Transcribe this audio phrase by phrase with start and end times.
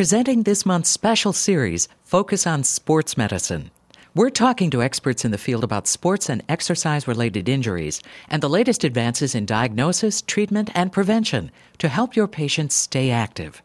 [0.00, 3.70] presenting this month's special series, Focus on Sports Medicine.
[4.14, 8.00] We're talking to experts in the field about sports and exercise related injuries
[8.30, 13.60] and the latest advances in diagnosis, treatment, and prevention to help your patients stay active.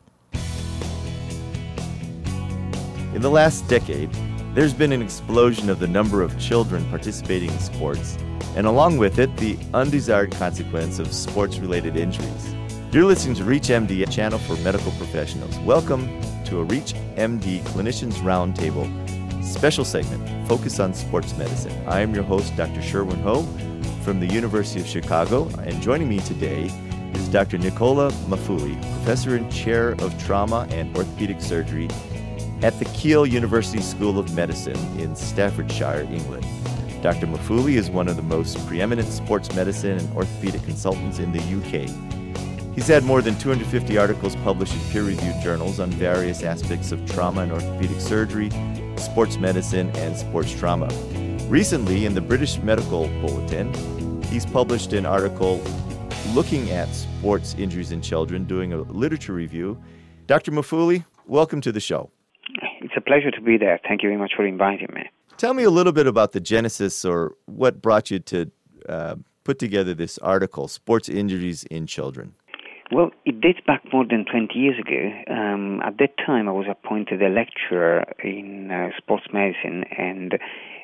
[3.13, 4.09] In the last decade,
[4.53, 8.17] there's been an explosion of the number of children participating in sports,
[8.57, 12.55] and along with it, the undesired consequence of sports related injuries.
[12.95, 15.59] You're listening to ReachMD, a channel for medical professionals.
[15.59, 16.07] Welcome
[16.45, 18.87] to a ReachMD Clinicians Roundtable
[19.43, 21.73] special segment focused on sports medicine.
[21.89, 22.81] I am your host, Dr.
[22.81, 23.43] Sherwin Ho
[24.05, 26.71] from the University of Chicago, and joining me today
[27.13, 27.57] is Dr.
[27.57, 31.89] Nicola Maffulli, professor and chair of trauma and orthopedic surgery
[32.61, 36.45] at the Keele University School of Medicine in Staffordshire, England.
[37.03, 37.27] Dr.
[37.27, 42.15] Maffulli is one of the most preeminent sports medicine and orthopedic consultants in the UK.
[42.75, 47.09] He's had more than 250 articles published in peer reviewed journals on various aspects of
[47.09, 48.51] trauma and orthopedic surgery,
[48.97, 50.89] sports medicine, and sports trauma.
[51.47, 53.73] Recently, in the British Medical Bulletin,
[54.23, 55.63] he's published an article
[56.33, 59.81] looking at sports injuries in children, doing a literature review.
[60.27, 60.51] Dr.
[60.51, 62.09] Maffulli, welcome to the show.
[62.81, 63.79] It's a pleasure to be there.
[63.87, 65.09] Thank you very much for inviting me.
[65.37, 68.51] Tell me a little bit about the genesis or what brought you to
[68.89, 69.15] uh,
[69.45, 72.33] put together this article, Sports Injuries in Children.
[72.91, 75.09] Well, it dates back more than 20 years ago.
[75.27, 80.33] Um, at that time, I was appointed a lecturer in uh, sports medicine and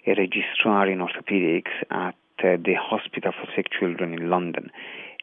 [0.07, 4.71] a registrar in orthopedics at uh, the Hospital for Sick Children in London.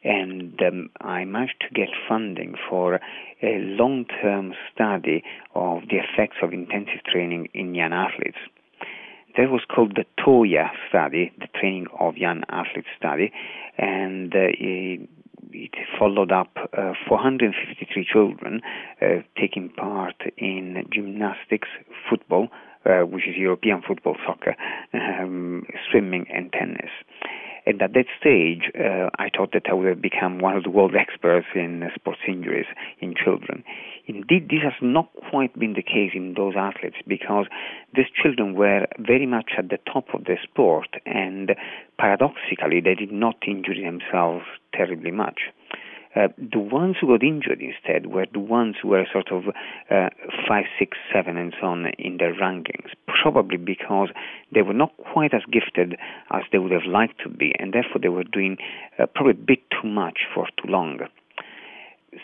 [0.05, 3.01] And um, I managed to get funding for
[3.43, 5.21] a long term study
[5.53, 8.37] of the effects of intensive training in young athletes.
[9.35, 13.31] That was called the TOYA study, the Training of Young Athletes study,
[13.77, 15.09] and uh, it
[15.97, 18.61] followed up uh, 453 children
[19.01, 21.67] uh, taking part in gymnastics,
[22.09, 22.47] football,
[22.85, 24.55] uh, which is European football, soccer,
[24.93, 26.91] um, swimming, and tennis.
[27.69, 30.71] And at that stage, uh, I thought that I would have become one of the
[30.71, 32.65] world experts in sports injuries
[32.99, 33.63] in children.
[34.07, 37.45] Indeed, this has not quite been the case in those athletes because
[37.95, 41.51] these children were very much at the top of their sport, and
[41.99, 45.41] paradoxically, they did not injure themselves terribly much.
[46.15, 49.43] Uh, the ones who got injured instead were the ones who were sort of
[49.91, 50.09] uh,
[50.47, 52.89] five, six, seven, and so on in their rankings,
[53.21, 54.09] probably because
[54.53, 55.95] they were not quite as gifted
[56.31, 58.57] as they would have liked to be, and therefore they were doing
[58.97, 60.99] uh, probably a bit too much for too long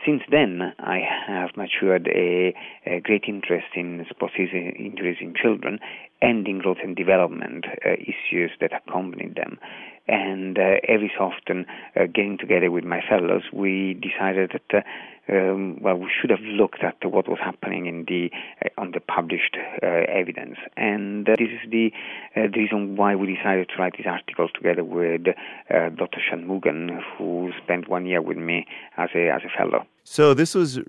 [0.05, 2.53] since then, I have matured a,
[2.85, 5.79] a, great interest in sports injuries in children
[6.21, 9.59] and in growth and development uh, issues that accompany them.
[10.07, 14.81] And uh, every so often, uh, getting together with my fellows, we decided that uh,
[15.27, 18.29] um, well, we should have looked at what was happening in the
[18.77, 21.89] on the published evidence, and this is the,
[22.35, 25.23] the reason why we decided to write this article together with
[25.67, 26.19] Dr.
[26.31, 28.67] Shanmugam, who spent one year with me
[28.97, 29.87] as a as a fellow.
[30.03, 30.79] So this was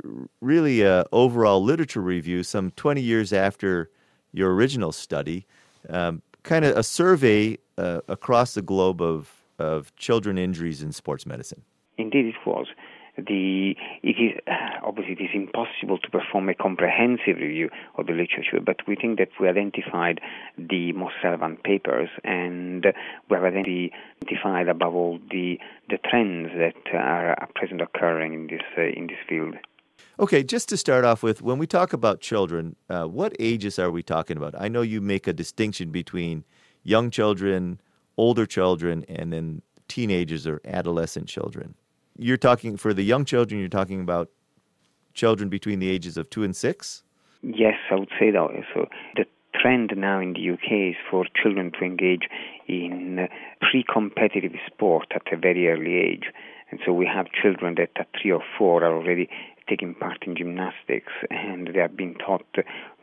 [0.43, 3.91] really a overall literature review, some 20 years after
[4.32, 5.47] your original study,
[5.88, 11.26] um, kind of a survey uh, across the globe of, of children injuries in sports
[11.26, 11.62] medicine.
[11.98, 12.66] Indeed, it was.
[13.16, 14.38] The, it is
[14.84, 19.19] obviously it is impossible to perform a comprehensive review of the literature, but we think
[19.19, 20.20] that we identified
[20.59, 22.84] the most relevant papers, and
[23.31, 25.58] we have identified above all the
[25.88, 29.54] the trends that are present occurring in this uh, in this field.
[30.19, 33.91] Okay, just to start off with, when we talk about children, uh, what ages are
[33.91, 34.54] we talking about?
[34.58, 36.44] I know you make a distinction between
[36.87, 37.81] young children,
[38.17, 41.75] older children, and then teenagers or adolescent children.
[42.17, 44.31] You're talking for the young children, you're talking about
[45.15, 47.03] children between the ages of two and six?
[47.43, 48.49] Yes, I would say that.
[48.75, 48.87] So
[49.17, 49.25] the
[49.61, 52.29] trend now in the UK is for children to engage
[52.69, 53.27] in uh,
[53.61, 56.27] pre competitive sport at a very early age.
[56.71, 59.29] And so we have children that at three or four are already
[59.69, 62.47] taking part in gymnastics, and they have been taught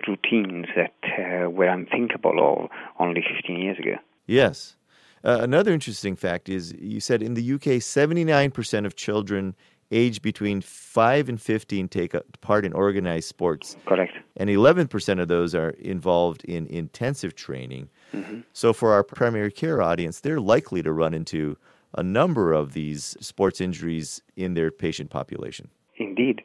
[0.07, 3.95] routines that uh, were unthinkable of only 15 years ago.
[4.25, 4.75] Yes.
[5.23, 9.55] Uh, another interesting fact is you said in the UK, 79% of children
[9.91, 13.77] aged between 5 and 15 take part in organized sports.
[13.85, 14.13] Correct.
[14.35, 17.89] And 11% of those are involved in intensive training.
[18.13, 18.41] Mm-hmm.
[18.53, 21.57] So for our primary care audience, they're likely to run into
[21.95, 25.69] a number of these sports injuries in their patient population.
[26.03, 26.41] Indeed.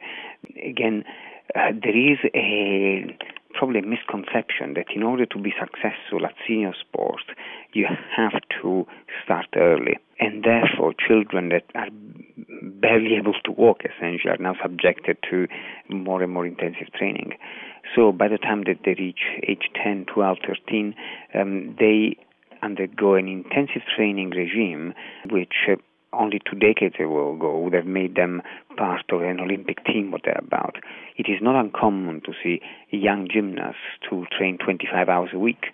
[0.63, 1.03] Again,
[1.55, 3.17] uh, there is a
[3.53, 7.21] probably a misconception that in order to be successful at senior sport,
[7.73, 8.85] you have to
[9.23, 9.97] start early.
[10.19, 11.89] And therefore, children that are
[12.61, 15.47] barely able to walk essentially are now subjected to
[15.89, 17.33] more and more intensive training.
[17.95, 20.95] So by the time that they reach age 10, 12, 13,
[21.33, 22.17] um, they
[22.61, 24.93] undergo an intensive training regime
[25.29, 25.75] which uh,
[26.13, 28.41] only two decades ago would have made them
[28.77, 30.77] part of an Olympic team what they're about.
[31.17, 35.67] It is not uncommon to see young gymnasts to train 25 hours a week.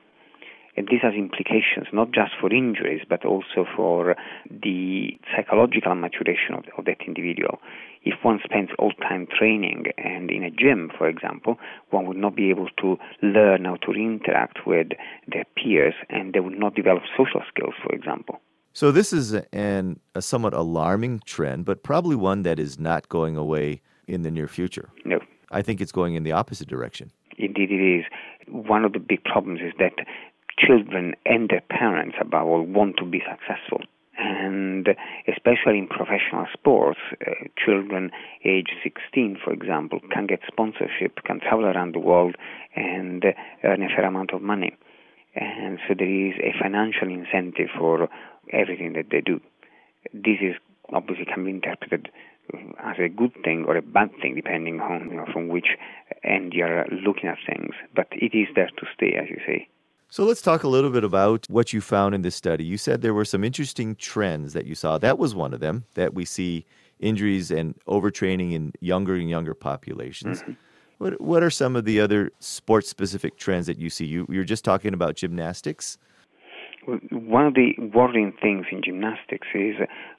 [0.77, 4.15] And this has implications not just for injuries, but also for
[4.49, 7.59] the psychological maturation of, of that individual.
[8.03, 11.57] If one spends all time training and in a gym, for example,
[11.91, 14.89] one would not be able to learn how to interact with
[15.31, 18.41] their peers and they would not develop social skills, for example.
[18.75, 23.37] So this is an, a somewhat alarming trend, but probably one that is not going
[23.37, 24.89] away in the near future.
[25.05, 25.19] No.
[25.49, 27.09] I think it's going in the opposite direction.
[27.37, 28.03] Indeed, it is.
[28.49, 30.05] One of the big problems is that
[30.59, 33.79] children and their parents, above all, want to be successful.
[34.17, 34.89] And
[35.25, 38.11] especially in professional sports, uh, children
[38.43, 42.35] age 16, for example, can get sponsorship, can travel around the world,
[42.75, 43.23] and
[43.63, 44.75] earn a fair amount of money.
[45.35, 48.07] And so there is a financial incentive for
[48.51, 49.41] everything that they do.
[50.13, 50.55] This is
[50.93, 52.09] obviously can be interpreted
[52.79, 55.67] as a good thing or a bad thing, depending on you know, from which
[56.23, 57.73] end you're looking at things.
[57.95, 59.67] But it is there to stay, as you say.
[60.09, 62.63] So let's talk a little bit about what you found in this study.
[62.63, 64.97] You said there were some interesting trends that you saw.
[64.97, 66.65] That was one of them, that we see
[66.99, 70.41] injuries and overtraining in younger and younger populations.
[70.41, 70.53] Mm-hmm.
[70.97, 74.05] What, what are some of the other sports specific trends that you see?
[74.05, 75.97] You, you're just talking about gymnastics.
[76.85, 79.75] One of the worrying things in gymnastics is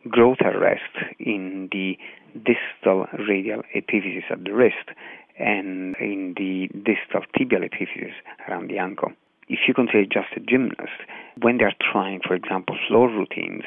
[0.09, 0.83] growth arrest
[1.19, 1.97] in the
[2.35, 4.91] distal radial epiphysis at the wrist
[5.39, 8.13] and in the distal tibial epiphysis
[8.49, 9.13] around the ankle.
[9.49, 11.07] If you consider just a gymnast,
[11.41, 13.63] when they're trying, for example, floor routines,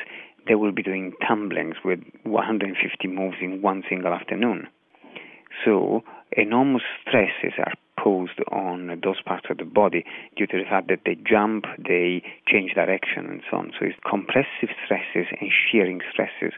[0.47, 4.67] they will be doing tumblings with 150 moves in one single afternoon.
[5.65, 6.03] So
[6.35, 10.05] enormous stresses are posed on those parts of the body
[10.37, 13.71] due to the fact that they jump, they change direction, and so on.
[13.77, 16.53] So it's compressive stresses and shearing stresses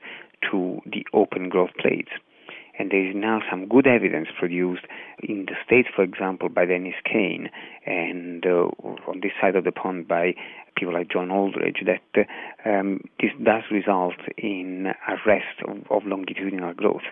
[0.51, 2.11] to the open growth plates.
[2.77, 4.85] And there is now some good evidence produced
[5.21, 7.49] in the States, for example, by Dennis Caine,
[7.85, 8.69] and uh,
[9.07, 10.33] on this side of the pond by
[10.77, 12.25] people like John Aldridge, that
[12.65, 17.03] um, this does result in arrest of, of longitudinal growth.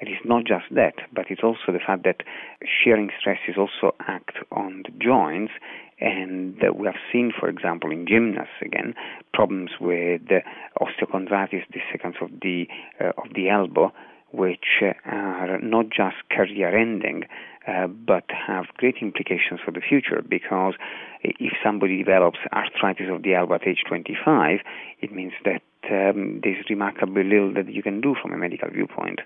[0.00, 2.22] It is not just that, but it's also the fact that
[2.62, 5.52] shearing stresses also act on the joints,
[6.00, 8.94] and we have seen, for example, in gymnasts again,
[9.34, 10.22] problems with
[10.80, 12.68] osteochondritis dissecans of the
[13.00, 13.92] uh, of the elbow,
[14.30, 17.24] which are not just career-ending,
[17.66, 20.22] uh, but have great implications for the future.
[20.22, 20.74] Because
[21.22, 24.60] if somebody develops arthritis of the elbow at age 25,
[25.00, 29.20] it means that um, there's remarkably little that you can do from a medical viewpoint.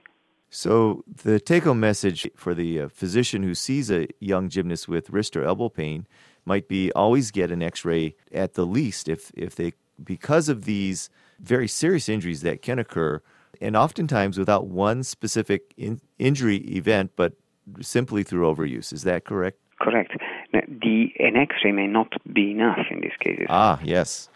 [0.54, 5.08] So, the take home message for the uh, physician who sees a young gymnast with
[5.08, 6.06] wrist or elbow pain
[6.44, 9.72] might be always get an x ray at the least if, if they,
[10.04, 11.08] because of these
[11.40, 13.22] very serious injuries that can occur,
[13.62, 17.32] and oftentimes without one specific in, injury event, but
[17.80, 18.92] simply through overuse.
[18.92, 19.58] Is that correct?
[19.80, 20.12] Correct.
[20.52, 23.46] Now, the, an x ray may not be enough in these cases.
[23.48, 24.28] Ah, yes.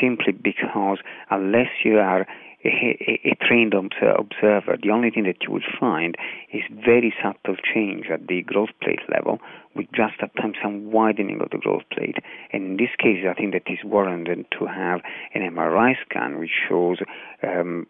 [0.00, 0.96] Simply because
[1.30, 2.26] unless you are
[2.64, 6.16] a, a, trained observer, the only thing that you would find
[6.52, 9.38] is very subtle change at the growth plate level,
[9.74, 12.16] with just at times some widening of the growth plate.
[12.52, 15.02] And in this case, I think that is warranted to have
[15.34, 16.98] an MRI scan which shows
[17.42, 17.86] um,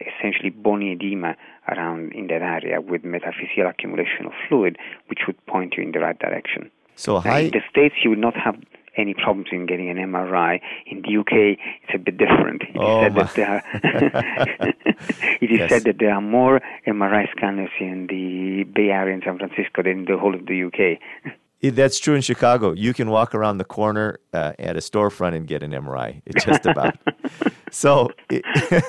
[0.00, 1.36] essentially bony edema
[1.68, 6.00] around in that area with metaphyseal accumulation of fluid, which would point you in the
[6.00, 6.70] right direction.
[6.96, 7.40] So high...
[7.40, 8.56] in the States, you would not have
[8.96, 10.60] any problems in getting an MRI.
[10.86, 12.62] In the UK, it's a bit different.
[12.62, 14.68] It oh, is, said that, there are
[15.40, 15.70] it is yes.
[15.70, 20.00] said that there are more MRI scanners in the Bay Area in San Francisco than
[20.00, 21.00] in the whole of the UK.
[21.72, 22.72] That's true in Chicago.
[22.72, 26.20] You can walk around the corner uh, at a storefront and get an MRI.
[26.26, 26.96] It's just about.
[27.70, 28.42] so, it,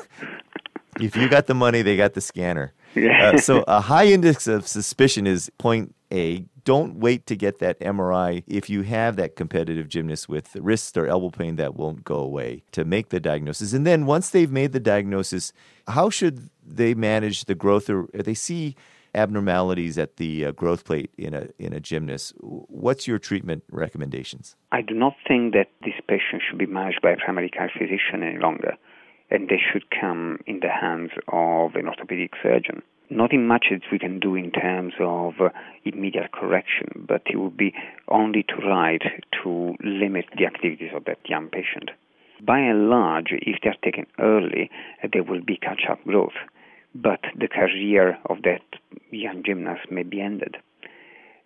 [1.00, 2.74] if you got the money, they got the scanner.
[2.95, 3.31] Yeah.
[3.33, 7.79] Uh, so, a high index of suspicion is point A don't wait to get that
[7.79, 12.17] MRI if you have that competitive gymnast with wrist or elbow pain that won't go
[12.17, 13.71] away to make the diagnosis.
[13.71, 15.53] And then once they've made the diagnosis,
[15.87, 18.75] how should they manage the growth or they see
[19.15, 22.33] abnormalities at the uh, growth plate in a in a gymnast.
[22.39, 24.55] What's your treatment recommendations?
[24.71, 28.21] I do not think that this patient should be managed by a primary care physician
[28.21, 28.75] any longer,
[29.29, 34.00] and they should come in the hands of an orthopedic surgeon Nothing much that we
[34.00, 35.50] can do in terms of uh,
[35.84, 37.74] immediate correction, but it would be
[38.08, 39.01] only to right
[39.44, 41.91] to limit the activities of that young patient.
[42.41, 44.72] By and large, if they are taken early,
[45.13, 46.34] there will be catch up growth,
[46.96, 48.63] but the career of that
[49.12, 50.58] young gymnast may be ended.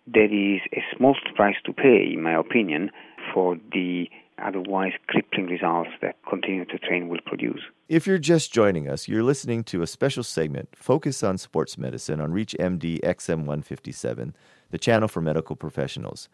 [0.06, 2.90] There is a small price to pay, in my opinion,
[3.34, 4.08] for the
[4.42, 7.60] otherwise crippling results that continue to train will produce.
[7.88, 12.20] If you're just joining us, you're listening to a special segment, Focus on Sports Medicine,
[12.20, 14.32] on ReachMD XM157,
[14.70, 16.28] the channel for medical professionals.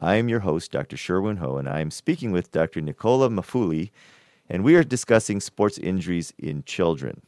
[0.00, 0.96] I am your host, Dr.
[0.96, 2.80] Sherwin Ho, and I am speaking with Dr.
[2.80, 3.90] Nicola Maffulli,
[4.48, 7.20] and we are discussing sports injuries in children.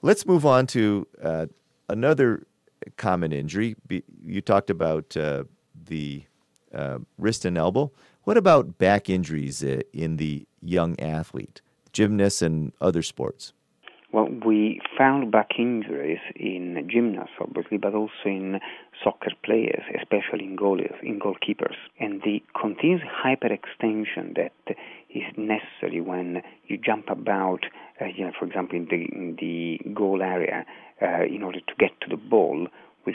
[0.00, 1.46] Let's move on to uh,
[1.88, 2.46] another
[2.96, 3.76] common injury.
[4.24, 5.44] You talked about uh,
[5.86, 6.24] the
[6.74, 7.90] uh, wrist and elbow.
[8.24, 11.60] What about back injuries uh, in the young athlete,
[11.92, 13.52] gymnasts, and other sports?
[14.10, 18.58] Well, we found back injuries in gymnasts, obviously, but also in
[19.04, 21.76] soccer players, especially in goalies, in goalkeepers.
[22.00, 24.76] And the continuous hyperextension that
[25.10, 27.64] is necessary when you jump about,
[28.00, 30.64] uh, you know, for example, in the, in the goal area,
[31.02, 32.66] uh, in order to get to the ball,
[33.04, 33.14] will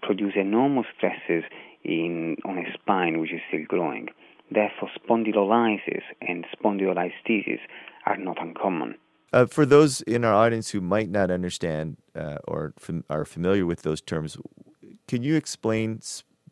[0.00, 1.42] produce enormous stresses
[1.82, 4.08] in on a spine which is still growing.
[4.50, 7.60] Therefore, spondylolysis and spondylolisthesis
[8.06, 8.96] are not uncommon.
[9.32, 13.64] Uh, for those in our audience who might not understand uh, or fam- are familiar
[13.64, 14.36] with those terms,
[15.06, 16.00] can you explain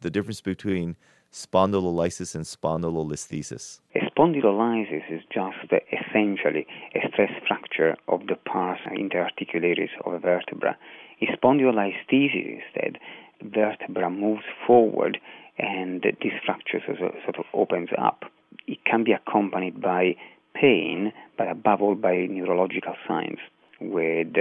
[0.00, 0.96] the difference between
[1.32, 3.80] spondylolysis and spondylolisthesis?
[3.96, 5.56] A spondylolysis is just
[5.92, 10.76] essentially a stress fracture of the pars interarticularis of a vertebra.
[11.20, 12.98] In spondylolisthesis, instead,
[13.42, 15.18] vertebra moves forward
[15.58, 18.24] and this fracture sort of opens up.
[18.66, 20.16] It can be accompanied by
[20.54, 23.38] pain, but above all by neurological signs
[23.80, 24.34] with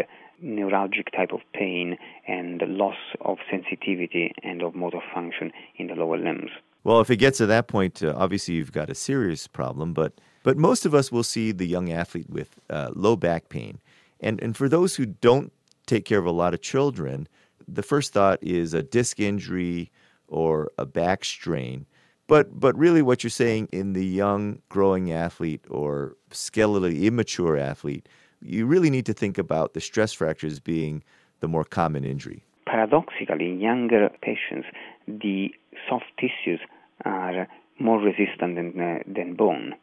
[0.44, 1.98] neuralgic type of pain
[2.28, 6.52] and loss of sensitivity and of motor function in the lower limbs.
[6.84, 10.14] Well, if it gets to that point, uh, obviously you've got a serious problem, but
[10.44, 13.82] but most of us will see the young athlete with uh, low back pain.
[14.20, 15.52] And and for those who don't
[15.86, 17.28] take care of a lot of children,
[17.68, 19.92] the first thought is a disc injury
[20.28, 21.86] or a back strain.
[22.28, 28.08] But but really what you're saying in the young growing athlete or skeletally immature athlete,
[28.42, 31.04] you really need to think about the stress fractures being
[31.40, 32.44] the more common injury.
[32.66, 34.68] Paradoxically, in younger patients,
[35.08, 35.50] the
[35.88, 36.60] soft tissues
[37.06, 37.48] are
[37.80, 39.74] more resistant than, uh, than bone.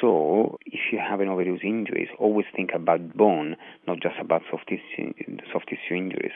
[0.00, 4.68] So, if you have an overuse injuries, always think about bone, not just about soft
[4.68, 5.12] tissue,
[5.52, 6.32] soft tissue injuries.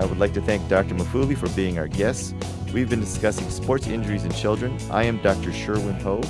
[0.00, 0.94] I would like to thank Dr.
[0.94, 2.34] Maffulli for being our guest.
[2.72, 4.78] We've been discussing sports injuries in children.
[4.90, 5.52] I am Dr.
[5.52, 6.22] Sherwin Ho.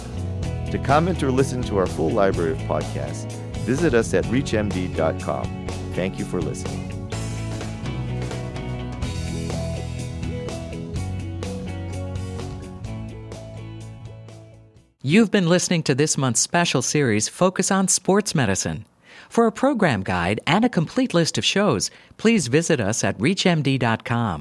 [0.72, 5.66] To comment or listen to our full library of podcasts, visit us at reachmd.com.
[5.94, 6.88] Thank you for listening.
[15.00, 18.84] You've been listening to this month's special series, Focus on Sports Medicine.
[19.30, 24.38] For a program guide and a complete list of shows, please visit us at ReachMD.com.